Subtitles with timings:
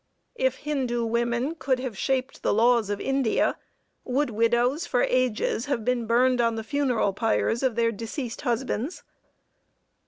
[0.33, 3.55] If Hindoo women could have shaped the laws of India,
[4.03, 9.03] would widows for ages have been burned on the funeral pyres of their deceased husbands?